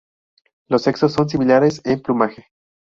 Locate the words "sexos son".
0.81-1.29